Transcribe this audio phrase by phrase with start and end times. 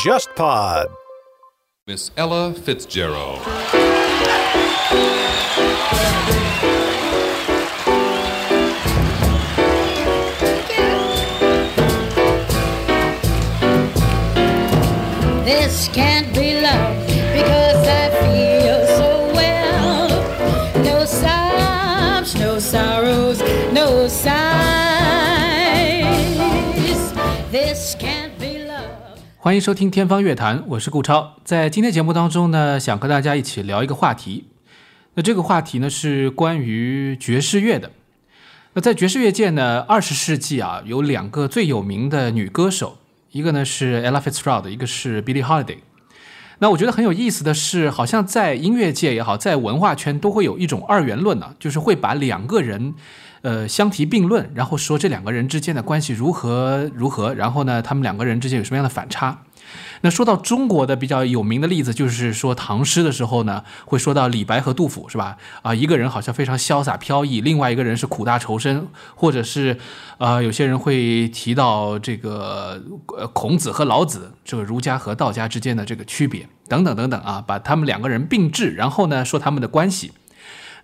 [0.00, 0.86] JustPod.
[1.86, 3.38] Miss Ella Fitzgerald.
[15.44, 20.08] This can't be love because I feel so well.
[20.82, 23.40] No sobs, no sorrows,
[23.72, 24.59] no sighs.
[29.42, 31.36] 欢迎收听天方乐坛，我是顾超。
[31.44, 34.44] 在今天节目当中呢，想和大家一起聊一个话题。
[35.14, 37.90] 那这个话题呢是关于爵士乐的。
[38.74, 42.98] 那在爵士乐界呢，二十世纪啊有两个最有名的女歌手，
[43.32, 45.78] 一个呢是 Ella Fitzgerald，一个是 Billie Holiday。
[46.58, 52.92] 那我觉得很有意思的是，好像在音乐界也好，在文化圈都会有一种二元论呢、就是会把两个人，
[53.42, 59.42] 呃相提并论，然后说这两个人之间的关系如何如何，然后呢，他们两个人之间有什么样的反差。
[60.02, 65.36] 那说到中国的比较有名的例子，就是说唐诗的时候呢，会说到李白和杜甫，是吧？
[65.62, 69.78] 啊，一个人好像非常潇洒飘逸，另外一个人是苦大仇深，或者是，
[70.18, 72.82] 呃，有些人会提到这个
[73.16, 80.10] 呃孔子和老子，这个儒家和道家之间的这个区别，等等等等啊，把他们两个人并置，然后呢说他们的关系。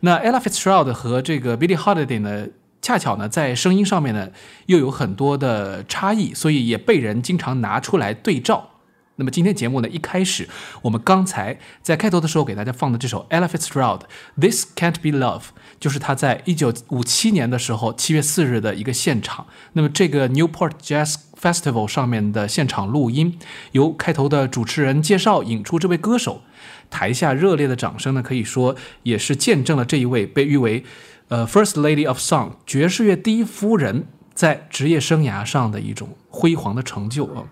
[0.06, 2.46] 那 Ella Fitzgerald 和这个 Billie Holiday 呢，
[2.80, 4.28] 恰巧呢在声音上面呢
[4.66, 8.70] 又有很多的差异，所以也被人经常拿出来对照。
[9.16, 10.48] 那么今天节目呢，一开始
[10.82, 14.00] 我们刚才在开头的时候给大家放的这首 Ella Fitzgerald
[14.40, 15.40] 《This Can't Be Love》，
[15.80, 19.46] 就是他在一九五七年的时候七月四日的一个现场。
[19.72, 23.36] 那么这个 Newport Jazz Festival 上面的现场录音，
[23.72, 26.42] 由开头的主持人介绍引出这位歌手，
[26.90, 30.84] 台下热烈的掌声呢，可以说也是见证了这一位被誉为
[31.28, 37.44] 呃 First Lady of Song 爵士乐第一夫人在职业生涯上的一种辉煌的成就啊。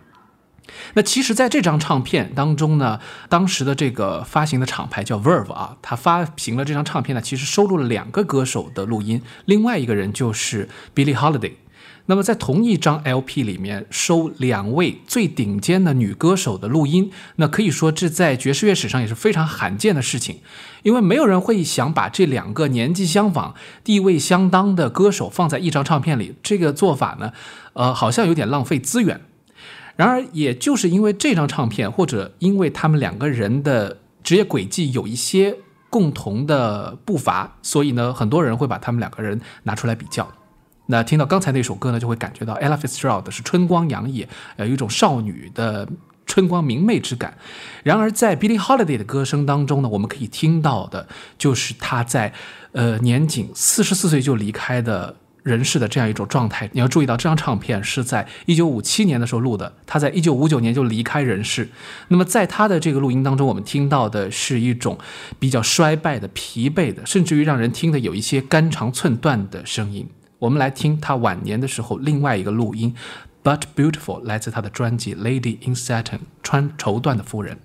[0.94, 11.52] 那其实，在这张唱片当中呢，当时的这个发行的厂牌叫 Verve 啊，它发行了这张唱片呢，其实收录了两个歌手的录音，另外一个人就是 Billie Holiday。
[12.06, 20.40] 那么在同一张 LP 里面收两位最顶尖的女歌手的录音，那可以说这在爵士乐史上也是非常罕见的事情，
[20.82, 27.32] 因为没有人会想把这两个年纪相仿、地位相当的歌手放在一张唱片里，这个做法呢，
[27.72, 29.22] 呃，好像有点浪费资源。
[29.96, 35.56] 然而，也就是因为这张唱片，或者因为他们两个人的职业轨迹有一些
[35.88, 40.28] 共同的步伐，所以呢，很多人会把他们两个人拿出来比较。
[40.86, 45.88] 那听到刚才那首歌呢，就会感觉到 Ella Fitzgerald 是春光洋溢，呃，有一种少女的
[46.26, 47.36] 春光明媚之感。
[47.82, 51.08] 然而，在 Billie Holiday 的歌声当中呢，我们可以听到的
[51.38, 52.32] 就是她在
[52.72, 56.68] 呃年仅四十四岁就离开的人世的这样一种状态。
[56.72, 61.68] 你要注意到，这张唱片是在一九五七年的时候录的，他在一九五九年就离开人世。
[62.08, 64.98] 那么在他的这个录音当中，我们听到的是一种
[65.38, 70.06] 比较衰败的、疲惫的，甚至于让人听得有一些肝肠寸断的声音。
[70.43, 72.95] 我们来听他晚年的时候另外一个录音，
[73.43, 77.59] But Beautiful，来自他的专辑《Lady in Satin》，穿绸缎的夫人。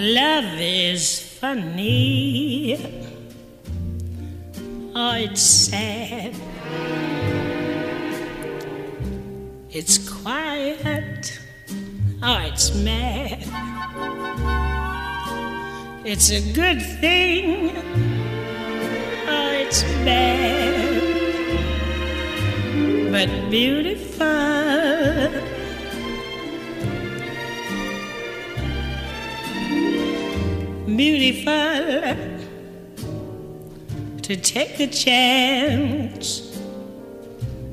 [0.00, 2.78] Love is funny.
[4.95, 6.35] Oh, it's sad.
[9.71, 11.39] It's quiet.
[12.21, 13.43] Oh, it's mad.
[16.05, 17.75] It's a good thing.
[19.27, 21.01] Oh, it's bad.
[23.11, 24.13] But beautiful.
[30.95, 32.32] beautiful
[34.23, 36.57] to take a chance.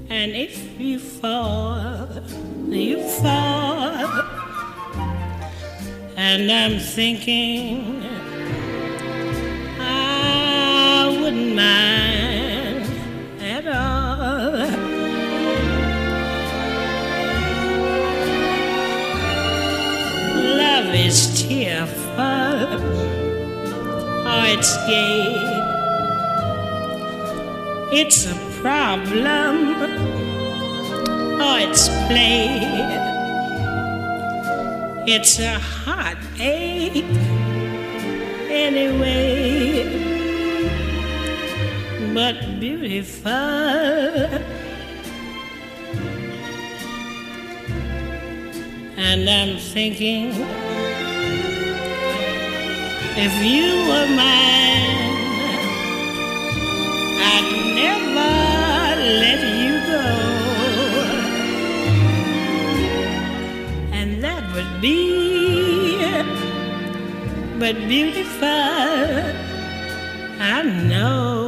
[0.08, 2.08] And if you fall,
[2.66, 4.24] you fall.
[6.16, 8.02] And I'm thinking
[9.78, 12.84] I wouldn't mind
[13.40, 14.50] at all.
[20.56, 22.80] Love is tearful
[24.26, 25.49] or it's gay.
[27.92, 29.74] It's a problem.
[31.42, 32.60] Oh, it's play.
[35.08, 37.04] It's a heartache.
[38.48, 39.82] Anyway,
[42.14, 43.32] but beautiful.
[48.96, 50.30] And I'm thinking
[53.16, 54.59] if you were mine
[67.60, 68.48] but beautiful,
[70.40, 71.39] I know.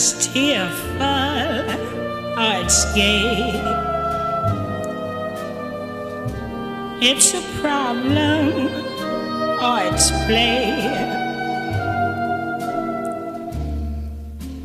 [0.00, 1.04] Is tearful,
[2.38, 3.52] it's gay.
[7.02, 8.48] It's a problem,
[9.60, 10.72] or it's play.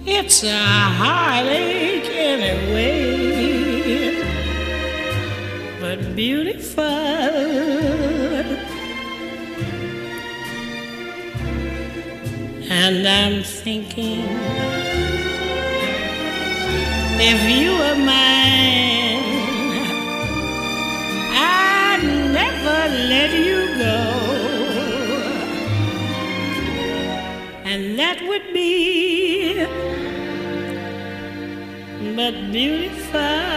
[0.06, 0.64] It's a
[1.02, 3.44] heartache anyway,
[5.82, 6.84] but beautiful.
[12.72, 14.55] And I'm thinking,
[17.28, 19.24] if you were mine,
[21.34, 22.04] I'd
[22.40, 22.82] never
[23.14, 24.00] let you go.
[27.72, 29.66] And that would be
[32.16, 33.55] but beautiful.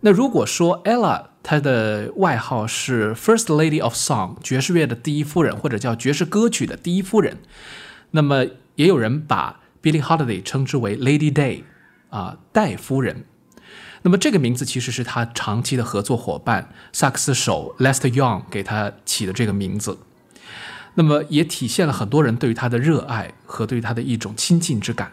[0.00, 7.38] 那如果说 Ella 她的外号是 First Lady of Song，爵士乐的第一夫人，或者叫爵士歌曲的第一夫人，
[8.12, 11.64] 那么也有人把 Billie Holiday 称之为 Lady Day，
[12.08, 13.24] 啊，戴夫人。
[14.02, 19.98] 那么这个名字其实是他长期的合作伙伴萨克斯手 Lester Young 给他起的这个名字。
[20.94, 25.12] 那么也体现了很多人对于他的热爱和对于他的一种亲近之感。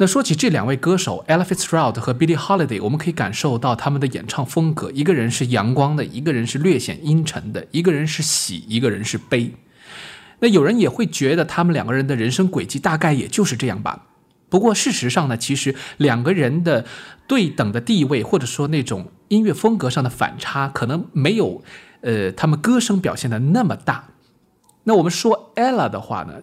[0.00, 9.52] 那说起这两位歌手 Ella Fitzgerald 和 Billie Holiday，我们可以感受到他们的演唱风格，一个人是阳光的，一个人是略显阴沉的，一个人是喜，一个人是悲。
[10.38, 14.06] 那有人也会觉得他们两个人的人生轨迹大概也就是这样吧。
[14.48, 16.86] 不过事实上呢，其实两个人的
[17.26, 21.64] 对等的地位，或者说那种音乐风格上的反差，可能没有
[22.02, 24.10] 呃他们歌声表现的那么大。
[24.84, 26.34] 那我们说 Ella 的话呢，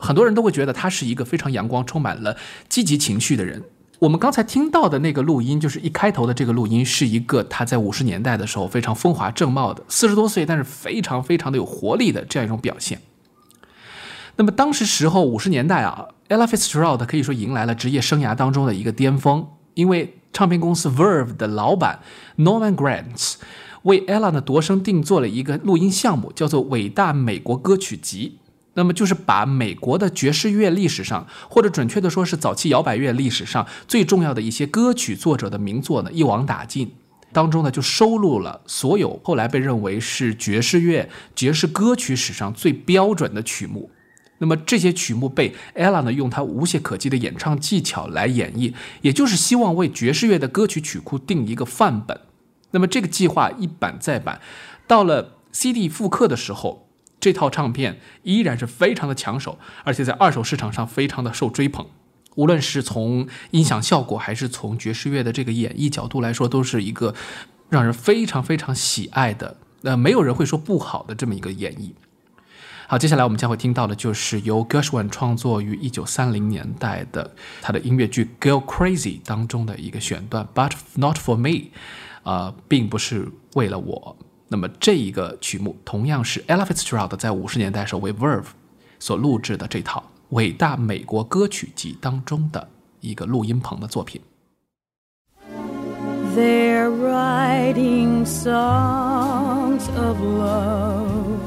[0.00, 2.36] 很多人都会觉得他是一个非常阳光、充满了
[2.68, 3.62] 积极情绪的人。
[4.00, 12.98] 我们刚才听到的那个录音，就是一开头的这个录音，是一个他在五十年代的时候非常风华正茂的，四十多岁但是非常非常的有活力的这样一种表现。
[14.36, 22.00] 那么当时时候五十年代啊，Ella Fitzgerald 可以说迎来了职业生涯当中的一个巅峰，因为唱片公司 Verve 的老板
[22.38, 23.34] Norman Granz
[23.82, 28.38] 为 Ella 呢度身定做了一个录音项目，叫做《伟大美国歌曲集》。
[28.74, 36.92] 那么就是把美国的爵士乐历史上，或者准确的说是早期摇摆乐历史上最重要的一些歌曲作者的名作呢一网打尽。
[37.32, 43.90] 当中呢就收录了所有后来被认为是爵士乐、爵士歌曲史上最标准的曲目。
[44.38, 52.18] 那么这些曲目被 Ella 呢用她无懈可击的演唱技巧来演绎，也就是希望为爵士乐的歌曲曲库定一个范本。
[52.72, 54.40] 那么这个计划一版再版，
[54.86, 56.89] 到了 CD 复刻的时候，
[57.20, 61.86] 这套唱片依然是非常的抢手，而且在二手市场上非常的受追捧。
[62.36, 67.14] 无论是从音响效果，还是从爵士乐的这个演绎角度来说，都是一个
[67.68, 71.90] 让人非常非常喜爱的，那、没有人会说不好的这么一个演绎。
[72.88, 81.48] 好，接下来我们将会听到的就是由 Gershwin 创作于一九三零年代的他的音乐剧《Girl Crazy》当中的一个选段，《But Not for Me》。
[82.22, 84.14] 啊、并不是为了我。
[84.52, 88.46] 那么这一个曲目同样是 Ella Fitzgerald 在五十年代时候为 Verve
[88.98, 92.68] 所录制的这套伟大美国歌曲集当中的
[93.00, 94.20] 一个录音棚的作品。
[96.34, 101.38] They're writing songs of love,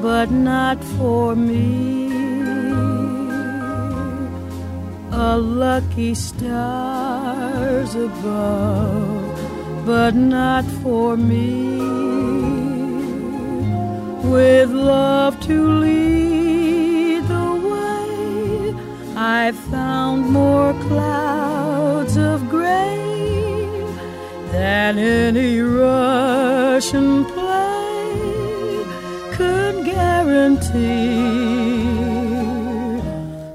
[0.00, 2.06] but not for me.
[5.12, 9.25] A lucky stars above,
[9.86, 11.78] but not for me.
[14.28, 18.74] With love to lead the way,
[19.16, 22.98] I found more clouds of gray
[24.50, 28.84] than any Russian play
[29.34, 31.20] could guarantee.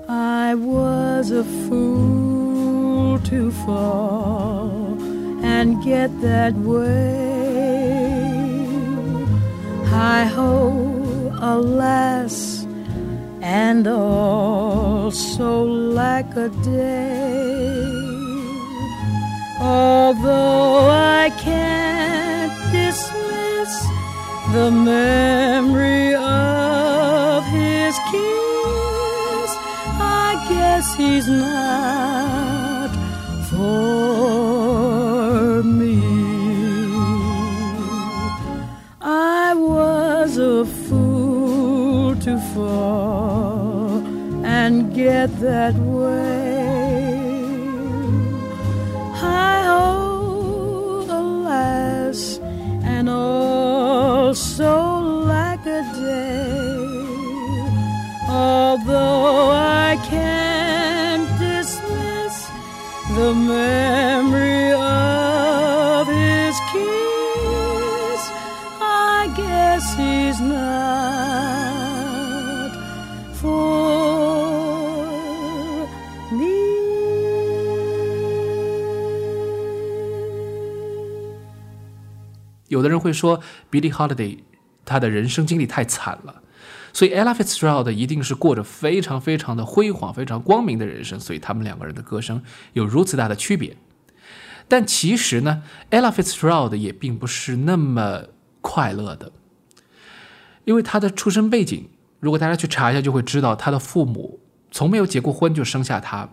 [0.07, 4.60] I was a fool to fall
[5.61, 7.35] and get that way.
[9.93, 10.51] Hi ho,
[11.53, 12.65] alas,
[13.41, 15.49] and also
[15.99, 17.83] lack a day.
[19.59, 20.89] Although
[21.19, 23.73] I can't dismiss
[24.55, 29.49] the memory of his kiss,
[30.25, 32.00] I guess he's not
[45.27, 46.40] get that way.
[83.11, 84.39] 会说，Billie Holiday
[84.85, 86.41] 她的人生经历太惨了，
[86.93, 92.41] 所以 Ella Fitzgerald 一定是过着非常非常的辉煌、非常光明的人生，所以他们两个人的歌声
[92.73, 93.75] 有如此大的区别。
[94.67, 98.23] 但其实呢，Ella Fitzgerald 也并不是那么
[98.61, 99.33] 快乐的，
[100.63, 101.89] 因为她的出生背景，
[102.21, 104.39] 如果大家去查一下，就会知道她的父母
[104.71, 106.29] 从没有结过婚就生下她。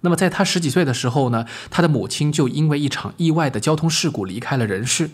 [0.00, 5.10] 那么在她十几岁的时候呢，她的母亲就因为一场意外的交通事故离开了人世。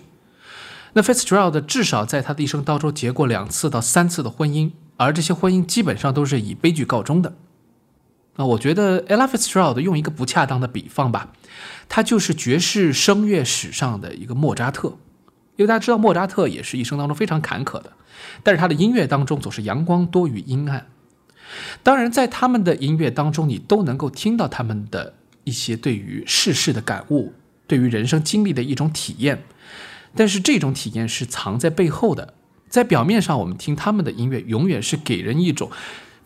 [0.95, 7.35] 那 Fitzgerald 至少在他的一生当中结过两次到三次的婚姻，而这些婚姻基本上都是以悲剧告终的。
[8.37, 11.33] 那我觉得 Ella Fitzgerald 用一个不恰当的比方吧，
[11.89, 14.89] 他就是爵士声乐史上的一个莫扎特，
[15.57, 17.93] 因为大家知道莫扎特也是一生当中非常坎坷的，
[18.43, 20.87] 但是他的音乐当中总是阳光多于阴暗。
[21.83, 27.35] 当然，在他们的音乐当中，你都能够听到他们的一些对于世事的感悟，
[27.67, 29.45] 对于人生经历的一种体验。
[30.15, 32.35] 但是这种体验是藏在背后的，
[32.69, 35.71] 在表面上，我们听他们的音乐，永远是给人一种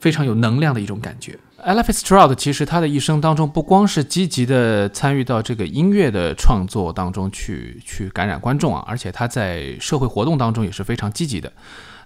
[0.00, 1.38] 非常有能量的一种感觉。
[1.64, 11.52] Elephant Stroud 其实他的一生当中，不光是积极的参与到这个音乐的创作当中去去感染观众啊，而且他在社会活动当中也是非常积极的。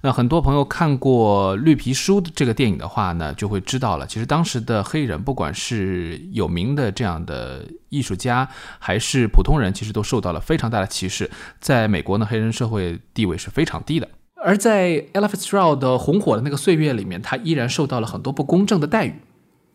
[0.03, 11.31] 那很多朋友看过《绿皮书》的这个电影的话呢，就会知道了，其实当时的黑人，不管是有名的这样的艺术家，还是普通人，其实都受到了非常大的歧视。
[11.61, 14.09] 在美国呢，黑人社会地位是非常低的。
[14.43, 19.15] 而在 Ella Fitzgerald 红火的那个岁月里面，他依然受到了很多不公正的待遇。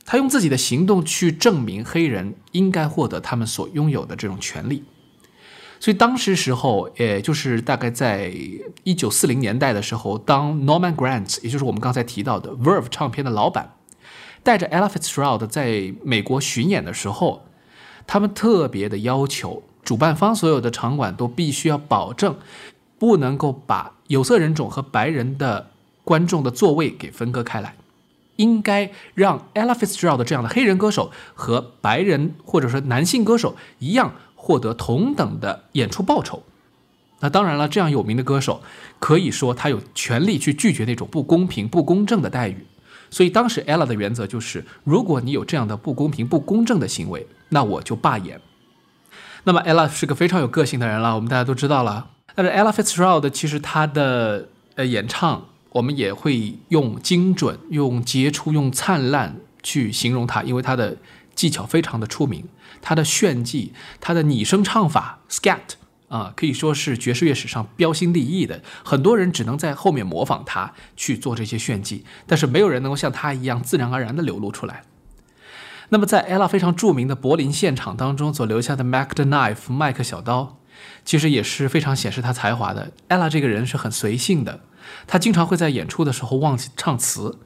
[0.05, 4.83] 他用自己的行动去证明黑人应该获得他们所拥有的这种权利。
[5.79, 8.33] 所以当时时候，也就是大概在
[8.83, 13.73] 一九四零年代的时候，当 Norman Grant，也就是我们刚才提到的 Verve 唱片的老板，
[14.41, 17.43] 带着 Ella Fitzgerald 在美国巡演的时候，
[18.07, 22.35] 他们特别的要求主办方所有的场馆都必须要保证，
[22.97, 25.71] 不能够把有色人种和白人的
[26.03, 27.75] 观众的座位给分割开来，
[28.37, 34.13] 应该让 Ella Fitzgerald 这样的黑人歌手和白人或者说男性歌手一样。
[34.45, 36.43] 获得同等的演出报酬，
[37.19, 38.61] 那当然了，这样有名的歌手
[38.99, 42.67] 可以说他有权利去拒绝那种不公平、不公正的待遇。
[43.09, 48.39] 所以当时 Ella 的原则就是，如果你有这样的不公平、不公正的行为，那我就罢演。
[49.45, 52.11] 那么 Ella 是个非常有个性的人了，我们大家都知道了。
[52.35, 60.95] 但是 Ella Fitzgerald 其实她的呃演唱，我们也会用精准、用杰出、用灿烂去形容她，因为她的
[61.33, 62.47] 技巧非常的出名。
[62.85, 65.73] 他的炫技，他的拟声唱法 scat
[66.07, 68.61] 啊，可以说是爵士乐史上标新立异的。
[68.83, 74.83] 很多人只能在后面模仿他去做这些炫技，但是没有人能够像他一样自然而然地流露出来。
[75.89, 80.59] 那么，在 ella 非常著名的柏林现场当中所留下的 Mac the Knife 麦克小刀，
[81.03, 82.91] 其实也是非常显示他才华的。
[83.09, 84.61] ella 这个人是很随性的，
[85.07, 87.39] 他经常会在演出的时候忘记唱词，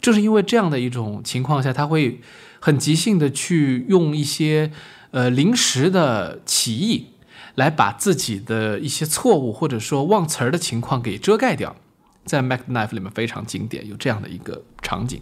[0.00, 2.20] 正是因为这样的一种情况下，他会
[2.60, 4.72] 很即兴的去用一些
[5.10, 7.08] 呃临时的起意，
[7.54, 11.76] 来把自己的一些错误或者说忘词儿的情况给遮盖掉。
[12.24, 15.20] 在 Mac Knife 里面非常经典，有这样的一个场景。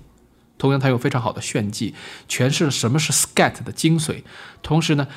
[0.59, 1.95] 同样，他有非常好的炫技，
[2.29, 4.23] 诠释了什么是 scat 的精髓。
[4.63, 5.09] 同时呢，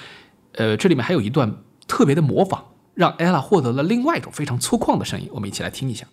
[0.53, 5.29] 呃，这里面还有一段特别的模仿，让 ella 获得了另外一种非常粗犷的声音。
[5.33, 6.05] 我们一起来听一下。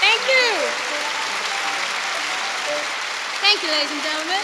[0.00, 0.46] Thank you.
[3.40, 4.42] Thank you, ladies and gentlemen.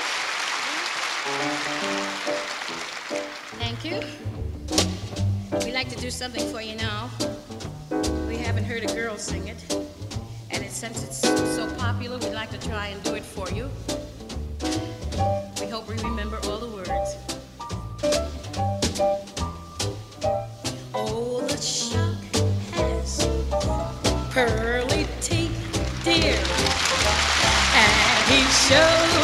[3.59, 4.01] Thank you.
[5.65, 7.11] We like to do something for you now.
[8.29, 9.90] We haven't heard a girl sing it.
[10.81, 13.69] Since it's so popular, we'd like to try and do it for you.
[15.61, 17.19] We hope we remember all the words.
[20.95, 22.17] Oh, the shark
[22.73, 23.29] has
[24.31, 26.41] pearly teeth, dear.
[27.77, 29.20] And he shows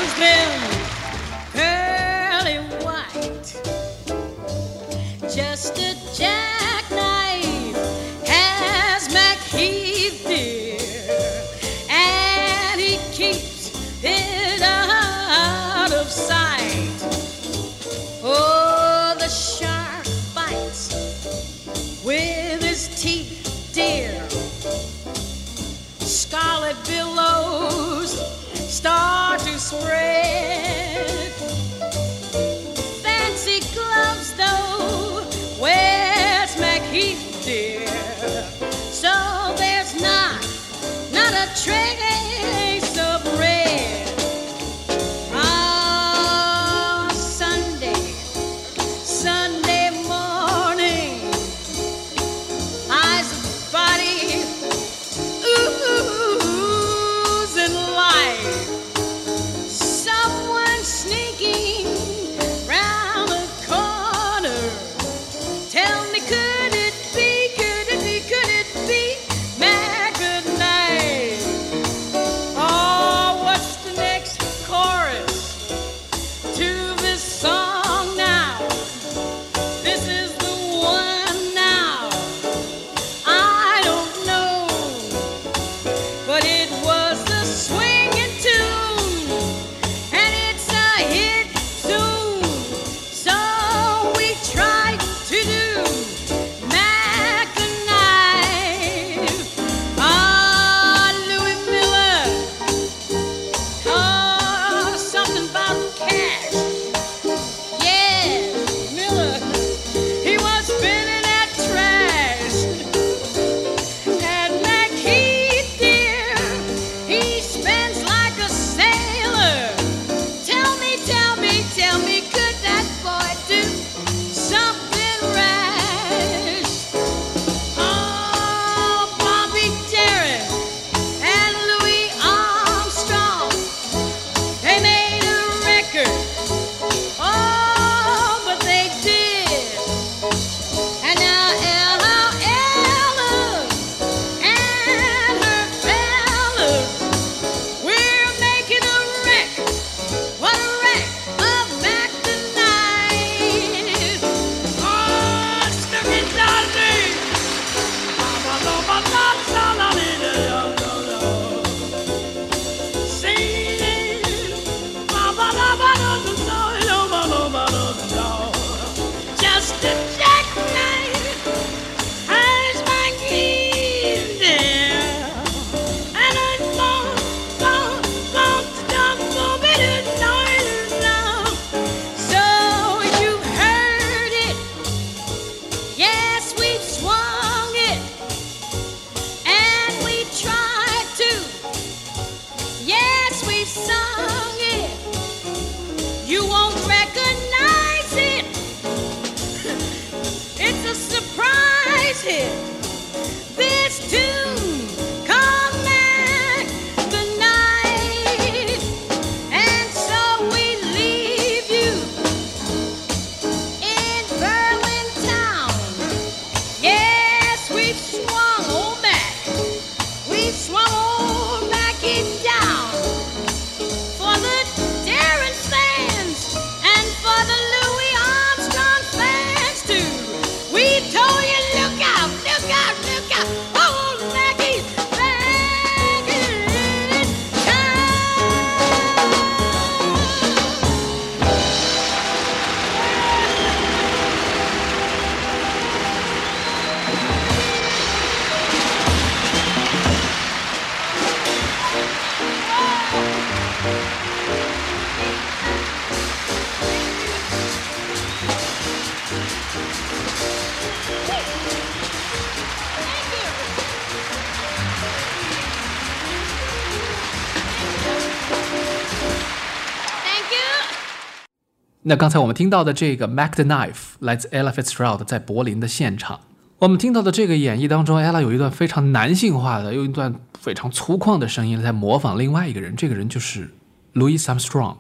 [272.09, 273.91] 那刚才我们听到的这个《Mac the Knife》
[274.21, 276.39] 来自 Ella Fitzgerald 在柏林的现场。
[276.79, 283.75] 我们听到的这个演绎当中，Ella 有一段非常男性化的，有一段非常粗犷的声音在模仿另外一个人，这个人就是
[284.15, 284.99] Louis Armstrong。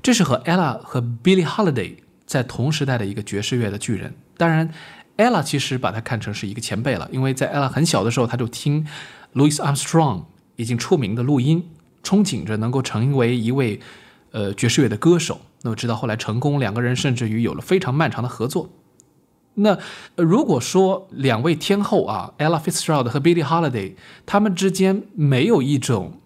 [0.00, 4.14] 这是和 Ella 和 Billie Holiday 在同时代的一个爵士乐的巨人。
[4.36, 4.70] 当然
[5.16, 8.86] ，Ella 其实把他看成是一个前辈了，因为在 Ella 很小的时候，他就听
[9.34, 10.22] Louis Armstrong
[10.54, 11.68] 已经出名的录音，
[12.04, 13.80] 憧憬着能够成为一位
[14.30, 15.40] 呃爵士乐的歌手。
[15.62, 18.70] 那么直到后来成功，两个人甚至于有了非常漫长的合作。
[19.54, 19.76] 那
[20.14, 23.94] 如果说两位天后啊，Ella Fitzgerald 和 Billie Holiday，
[24.24, 26.20] 他们之间没有一种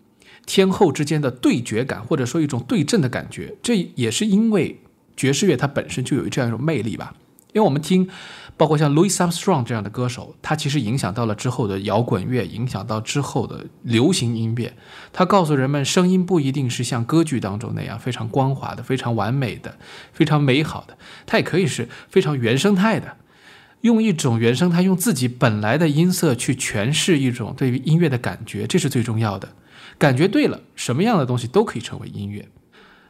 [0.44, 4.78] 天后之间的对决感，或者说一种对阵的感觉，这也是因为
[5.16, 7.14] 爵士乐它本身就有这样一种魅力吧。
[7.54, 8.08] 因为我们听，
[8.56, 14.72] 包括像 Louis Armstrong 这样的歌手，他其实影响到了之后的摇滚乐，影响到之后的流行音乐。
[15.12, 19.76] 他告诉人们，声音不一定是像歌剧当中那样非常光滑的、非常完美的、
[20.12, 23.16] 非常美好的，它也可以是非常原生态的。
[23.80, 29.48] 用一种原生态，用自己本来的音色去诠释一种对于音乐的感觉，这是最重要的。
[29.98, 32.48] 感觉对了，什么样的东西都可以成为音乐。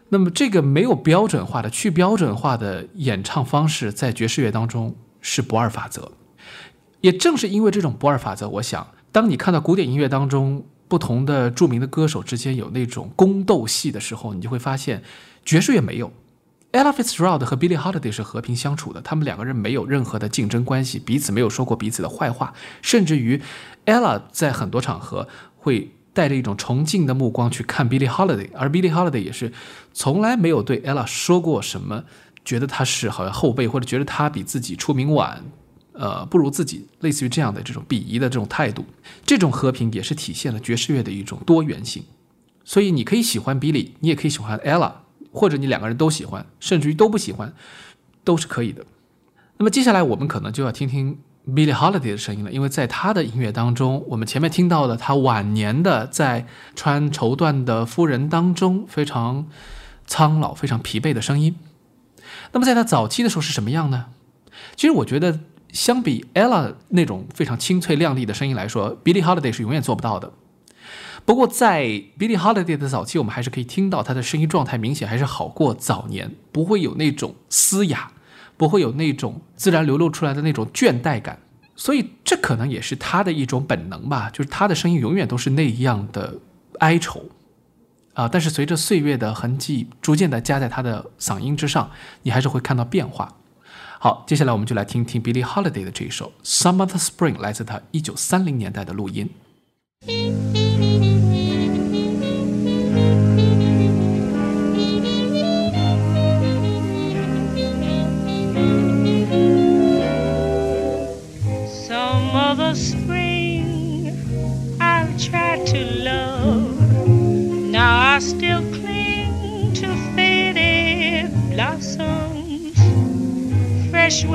[0.08, 6.12] 那么，这个没有标准化的、去标准化的演唱方式，在爵士乐当中是不二法则。
[7.00, 15.02] 也正是因为这种不二法则，我想，当你看到古典音乐当中不同的著名的歌手之间有那种宫斗戏的时候，你就会发现，
[15.44, 16.12] 爵士乐没有。
[16.72, 23.42] Ella Fitzgerald 和 Billie Holiday 是和平相处的，他们两个人没有任何的竞争关系，彼此没有说过彼此的坏话，甚至于
[23.84, 29.52] Ella 在很多场合会带着一种崇敬的目光去看 Billie Holiday，而 Billie Holiday 也是
[29.92, 32.04] 从来没有对 Ella 说过什么，
[32.44, 35.42] 觉得他是好像后辈，或者觉得他比自己出名晚，
[35.92, 38.84] 呃，不如自己，类似于这样的这种鄙夷的这种态度。
[39.24, 42.04] 这种和平也是体现了爵士乐的一种多元性。
[42.64, 44.92] 所以你可以喜欢 Billie，你也可以喜欢 Ella。
[45.34, 47.54] 或者你两个人都喜欢，甚至于都不喜欢，
[48.22, 48.84] 都是可以的。
[49.56, 51.16] 那么接下来我们可能就要听听
[51.48, 59.46] Billie Holiday 的声音了，因为在他的音乐当中，我们前面听到的他晚年的在穿绸缎的夫人当中非常
[60.06, 61.56] 苍老、非常疲惫的声音。
[62.52, 64.06] 那么在他早期的时候是什么样呢？
[64.76, 65.40] 其实我觉得，
[65.72, 70.32] 相比 Ella 那种非常清脆亮丽的声音来说，Billie Holiday 是永远做不到的。
[71.24, 71.84] 不过，在
[72.18, 78.10] Billie Holiday 的早期，我们还是可以听到她的声音状态明显还是好过早年，不会有那种嘶哑，
[78.56, 81.38] 不会有那种自然流露出来的那种倦怠感。
[81.74, 86.38] 所以，这可能也是她的一种本能吧，就是她的声音永远都是那样的
[86.80, 87.24] 哀愁
[88.14, 88.28] 啊。
[88.28, 91.90] 但是，随着岁月的痕迹逐渐的加在他的嗓音之上，
[92.22, 93.36] 你还是会看到变化。
[93.98, 99.30] 好，接下来我们就来听听 Billie Holiday 的这一首《Summer the Spring》，来自他一九三零年代的录音。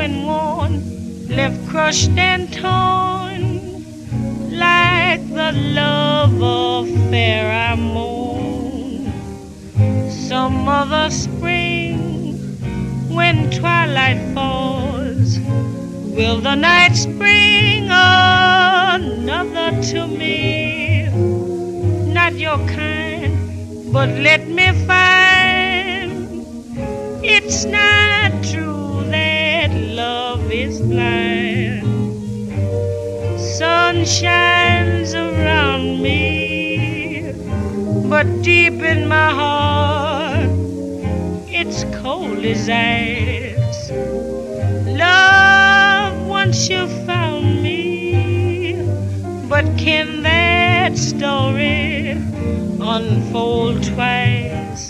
[0.08, 3.44] When worn, left crushed and torn.
[4.58, 9.12] Like the love affair I mourn.
[10.10, 11.98] Some other spring
[13.14, 15.40] when twilight falls.
[16.16, 21.10] Will the night spring another to me?
[22.14, 26.48] Not your kind, but let me find
[27.22, 28.07] it's not
[34.20, 37.32] shines around me,
[38.10, 40.50] but deep in my heart,
[41.48, 43.92] it's cold as ice.
[44.88, 48.82] Love, once you found me,
[49.48, 52.18] but can that story
[52.82, 54.90] unfold twice?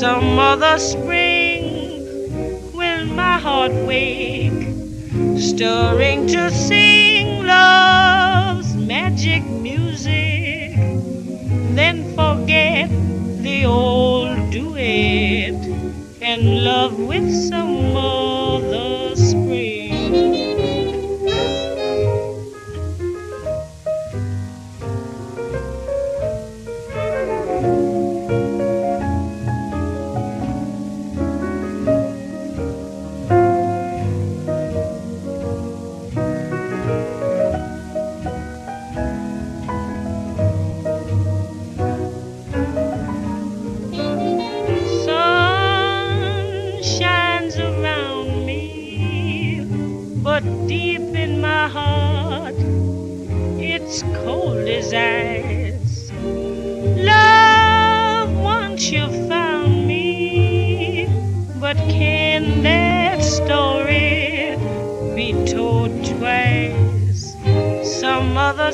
[0.00, 1.64] Some other spring
[2.74, 4.68] will my heart wake,
[5.38, 7.13] stirring to love's
[9.14, 10.74] magic music,
[11.76, 12.90] then forget
[13.44, 15.54] the old duet
[16.20, 17.94] and love with some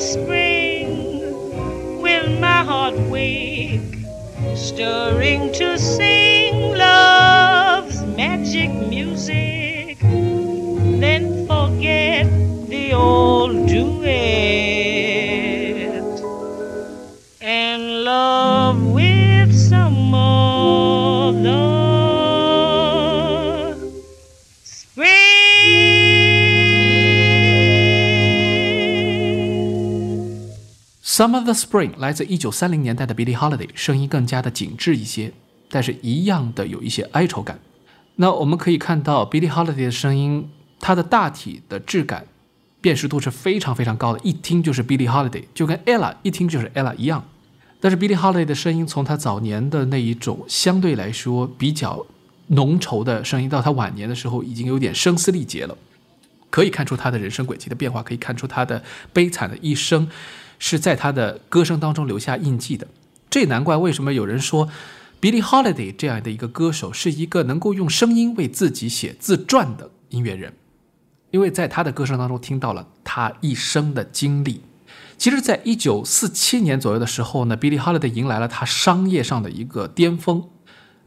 [0.00, 1.12] spring
[2.00, 3.82] will my heart wake,
[4.56, 9.69] stirring to sing love's magic music,
[31.20, 35.34] Some of the Spring 来自一九三零年代的 Billie Holiday，声音更加的紧致一些，
[35.68, 37.60] 但是一样的有一些哀愁感。
[38.16, 42.24] 那我们可以看到 Billie Holiday 的声音，它的大体的质感、
[42.80, 47.22] 辨识度是非常非常高的，一听就是 Billie Holiday，就跟 Ella 一听就是 Ella 一样。
[47.80, 52.06] 但是 Billie Holiday 的声音，从她早年的那一种相对来说比较
[52.46, 55.76] 浓稠的声音，到她晚年的时候，已经有点声嘶力竭了。
[56.48, 60.08] 可以看出她的人生轨迹的变化，可以看出她的悲惨的一生
[60.60, 62.86] 是在他的歌声当中留下印记的。
[63.28, 64.68] 这也难怪为什么有人说
[65.20, 70.52] Billie Holiday 这样的一个歌手是一个能够用声音为自己写自传的音乐人，
[71.32, 74.62] 因为在他的歌声当中听到了他一生的经历。
[75.16, 80.44] 其实，在一九四七年左右的时候呢，Billie Holiday 迎来了他商业上的一个巅峰。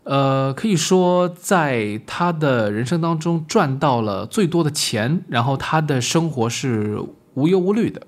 [0.03, 7.01] 呃，可以说在他的人生当中赚到了最多的钱，然后他的生活是
[7.33, 8.05] 无忧无虑的。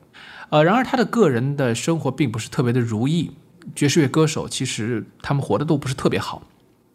[0.56, 3.32] 呃，然而他的个人的生活并不是特别的如意。
[3.76, 6.44] 爵士乐歌手其实他们活得都不是特别好。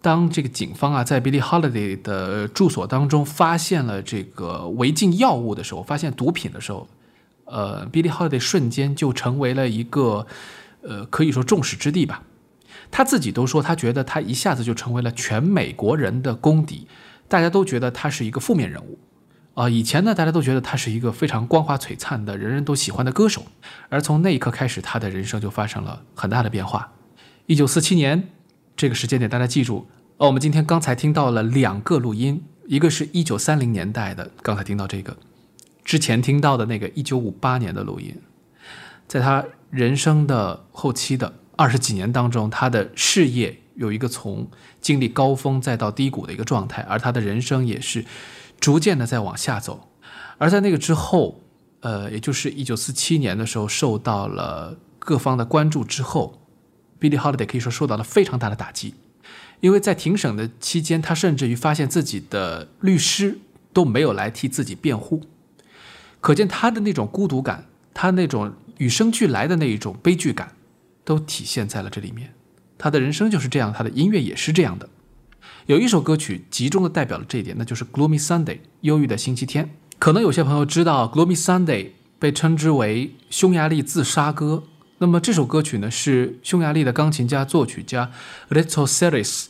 [0.00, 6.88] 当这个警方啊在 Billie Holiday 的住所当中发现了这个违禁药物的时候，发现毒品的时候，
[7.44, 10.26] 呃，Billie Holiday 瞬间就成为了一个
[10.80, 12.22] 呃可以说众矢之的吧。
[12.90, 16.88] 他自己都说，他觉得他一下子就成为了全美国人的公敌，
[17.28, 18.98] 大家都觉得他是一个负面人物。
[19.54, 23.44] 啊、以前呢，大家都觉得他是一个非常光华璀璨的、人人都喜欢的歌手，
[23.88, 26.92] 而从那一刻开始，他的人生就发生了很大的变化。
[27.46, 28.30] 一九四七年
[28.76, 29.88] 这个时间点，大家记住。
[30.16, 35.16] 哦，我们今天刚才听到了两个录音，一个是一九三零年代的，刚才听到这个，
[35.84, 38.14] 之前听到的那个一九五八年的录音，
[39.08, 44.48] 在他人生的后期的二十几年当中，他的事业有一个从
[44.80, 48.04] 经历高峰再到低谷的一个状态，而他的人生也是
[48.60, 49.88] 逐渐的在往下走。
[50.38, 51.40] 而在那个之后，
[51.80, 56.46] 呃，也就是一九四七年的时候，受到了各方的关注之后
[57.00, 58.94] ，Billie Holiday 可以说受到了非常大的打击，
[59.60, 63.38] 因为在庭审的期间，他甚至于发现自己的律师
[63.72, 65.22] 都没有来替自己辩护，
[66.20, 70.52] 可见他的那种孤独感，他那种与生俱来的那一种悲剧感。
[71.02, 72.34] 都体现在了这里面。
[72.78, 74.88] 他的人生就是这样，他的音乐也是这样的。
[75.70, 78.44] 有一首歌曲集中的代表了这一点，那就是《Gloomy Sunday》
[78.80, 79.70] 忧郁的星期天。
[80.00, 81.84] 可能有些朋友知道，《Gloomy Sunday》
[82.18, 84.64] 被称之为匈牙利自杀歌。
[84.98, 88.10] 那么这首歌曲呢，是匈牙利的钢琴家、作曲家
[88.48, 89.46] Little Seris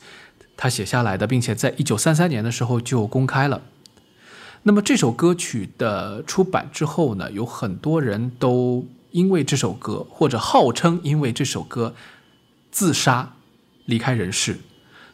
[0.59, 3.62] 他写下来的，并且在一九三三年的时候就公开了。
[4.64, 8.87] 那么这首歌曲的出版之后呢，有很多人都。
[9.12, 11.96] 因为这首歌，或者号称因为这首歌
[12.70, 13.33] 自杀
[13.87, 14.56] 离开人世，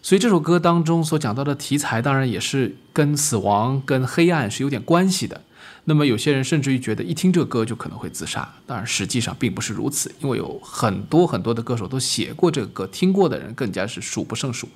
[0.07, 5.43] 所以这首歌当中所讲到的题材，当然也是跟死亡、跟黑暗是有点关系的。
[5.87, 14.69] 那么有些人甚至于觉得一听这歌就可能会自杀，当然实际上并不是如此，因为有很多很多的歌手都写过这个歌，听过的人更加是数不胜数。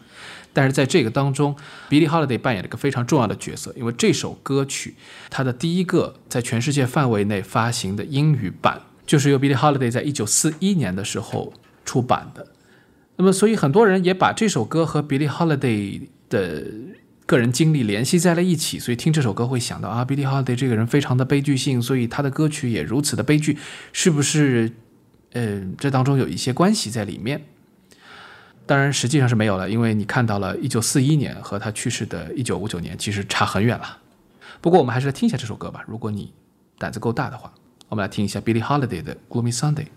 [0.52, 1.54] 但是在这个当中
[1.88, 4.96] ，Billie Holiday 扮演了一个非常重要的角色，因为这首歌曲
[5.30, 8.80] 它的第一个在全世界范围内发行的英语版。
[9.06, 11.52] 就是由 Billie Holiday 在一九四一年的时候
[11.84, 12.44] 出版的，
[13.20, 16.64] 那么所以很多人也把这首歌和 Billie Holiday 的
[17.26, 23.59] 个人经历联系在了一起，所以听这首歌会想到啊，Billie Holiday 这个人非常的悲剧性，所以他的歌曲也如此的悲剧，
[23.92, 24.72] 是不是？
[25.33, 27.44] 呃，这当中有一些关系在里面。
[28.64, 33.98] 当然，实际上是没有了，因为你看到了一九四一年和他去世的一九五九年，其实差很远了。
[34.62, 36.33] 不过我们还是来听一下这首歌吧，如果你
[36.78, 37.52] 胆子够大的话。
[37.90, 39.52] 我们来听一下 Billie Holiday 的《Gloomy》。
[39.56, 39.88] Sunday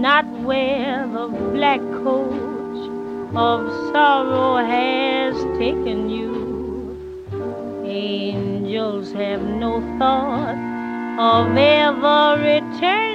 [0.00, 2.90] not where the black coach
[3.34, 6.96] of sorrow has taken you.
[7.84, 10.56] Angels have no thought
[11.18, 13.07] of ever returning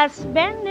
[0.00, 0.69] husband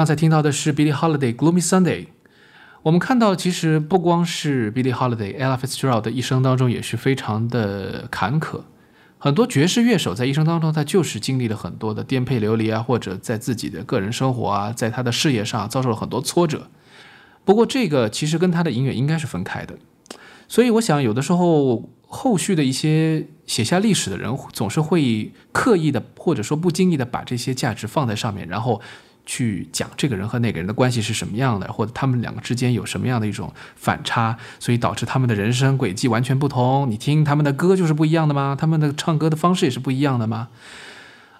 [0.00, 2.04] 刚才听到的是 Billie Holiday《Gloomy Sunday》。
[2.84, 8.62] 我们看到，其实不光是 Billie Holiday、Ella Fitzgerald 的一生当中也是非常的坎坷。
[9.18, 16.68] 很多爵士乐手在一生当中，他就是经历了很多的颠沛流离啊，或者在自己的个人生活啊，在他的事业上遭受了很多挫折。
[17.44, 19.76] 不过，这个其实跟他的音乐应该是分开的。
[20.48, 28.80] 所以，我想有的时候后续的一些写下历史的人，总是会刻意的或者说不经意的把这些价值放在上面，然后
[29.30, 36.90] 去讲这个人和那个人的关系是什么样的，或者他们两个之间有什么样的一种反差，所以导致他们的人生轨迹完全不同。
[36.90, 38.56] 你听他们的歌就是不一样的吗？
[38.58, 40.48] 他们的唱歌的方式也是不一样的吗？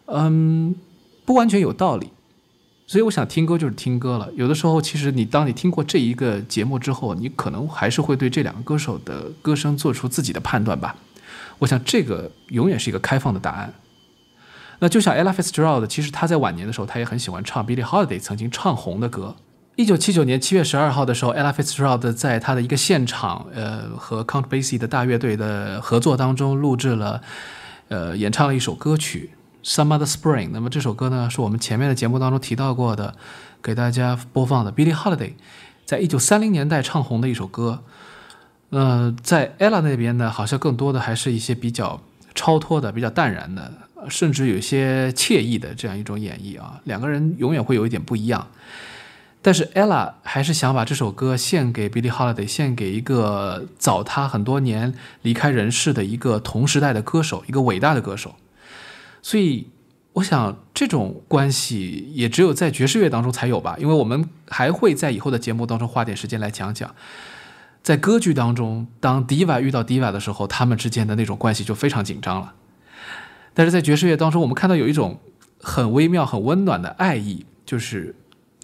[0.07, 0.77] 嗯，
[1.25, 2.13] 不完全有道理。
[2.87, 4.31] 所以我想听歌就是听歌了。
[4.37, 10.95] 有的时候，其实你当你听过这一个节目之后，你可能还是会对这两个歌手的歌声做出自己的判断吧。
[11.59, 13.75] 我想这个永远是一个开放的答案。
[14.81, 19.37] 那就像 Ella Fitzgerald，其实她在晚年的时候，她也很喜欢唱 Billie Holiday 曾经唱红的歌。
[19.77, 27.23] 一九七九年七月十二号的时候，Ella Fitzgerald 在她的一个现场，呃，和 Count Basie 的大乐队的合作当中录制了，
[27.89, 29.31] 呃，演唱了一首歌曲
[29.67, 30.49] 《Summer the Spring》。
[30.53, 33.15] 那么这首歌呢，是我们前面的节目当中提到过的，
[33.63, 35.33] 给大家播放的 Billie Holiday
[35.87, 37.83] 在一九三零年代唱红的一首歌。
[38.71, 42.01] 呃，在 Ella 那边呢，好像更多的还是一些比较
[42.35, 43.73] 超脱的、比较淡然的，
[44.09, 46.81] 甚至有些惬意的这样一种演绎啊。
[46.85, 48.49] 两个人永远会有一点不一样。
[49.43, 54.93] 但是 Ella 还是想把这首歌献给 Billie Holiday，献给一个早他很多年
[55.23, 58.37] 离开人世的一个同时代的歌手，一个伟大的歌手。
[59.23, 59.69] 所以，
[60.13, 66.95] 我想这种关系也只有在爵士乐当中才有吧，因为我们还会在以后的节目当中花点时间来讲讲，
[67.83, 72.53] 在歌剧当中，当 Diva 遇到 Diva 的时候，他们之间的那种关系就非常紧张了。
[73.61, 75.21] 但是在爵士乐当中，我们看到有一种
[75.61, 78.15] 很微妙、很温暖的爱意，就是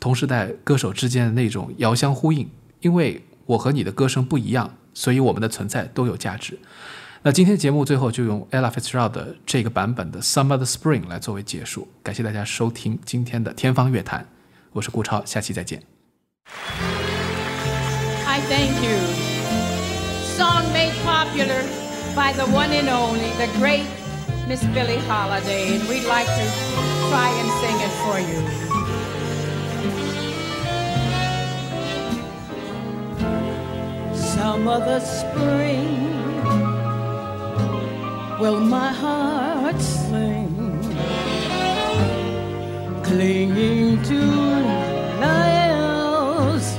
[0.01, 2.49] 同时代歌手之间的那种遥相呼应。
[2.80, 6.59] 因为我和你的歌声不一样，所以我们的存在都有价值。
[7.20, 11.86] 那今天节目最后就用 Ella Fitzgerald 的这个版本的《Summer the Spring》来作为结束。
[12.03, 14.26] 感谢大家收听今天的天方乐坛，
[14.72, 15.82] 我是顾超，下期再见。
[18.24, 18.97] I thank you.
[20.38, 21.62] Song made popular
[22.14, 23.84] by the one and only, the great
[24.47, 26.47] Miss Billie Holiday, and we'd like to
[27.09, 28.40] try and sing it for you.
[34.14, 36.12] Some other spring
[38.38, 40.78] will my heart sing,
[43.03, 44.20] clinging to
[45.18, 46.78] Nile's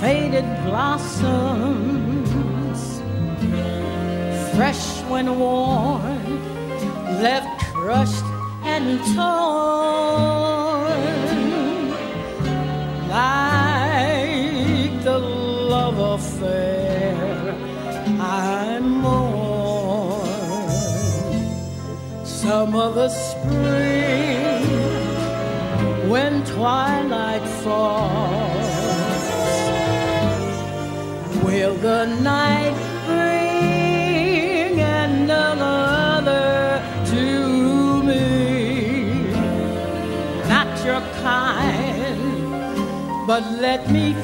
[0.00, 1.82] faded blossoms,
[4.56, 6.53] fresh when worn
[7.22, 8.24] left crushed
[8.64, 9.44] and torn.
[13.08, 17.54] Like the love affair
[18.20, 20.24] I mourn.
[22.24, 24.64] Some other spring
[26.10, 28.64] when twilight falls.
[31.44, 32.63] Will the night
[43.26, 44.14] but let me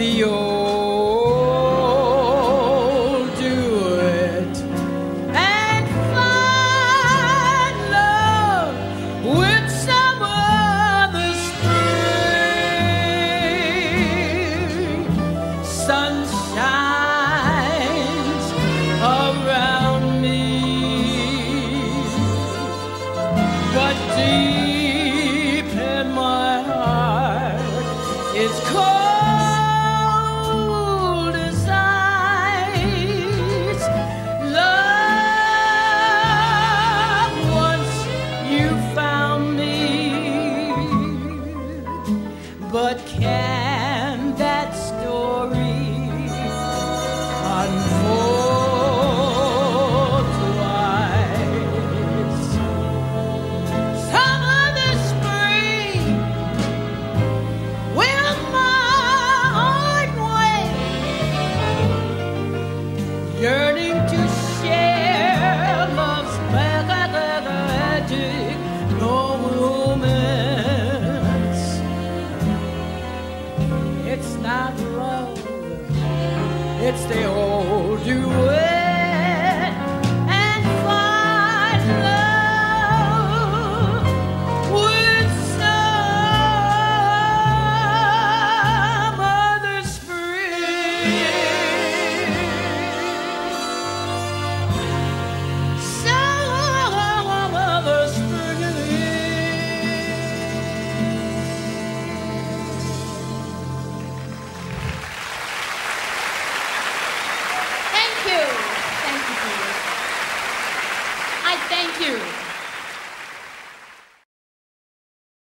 [0.00, 0.59] 没有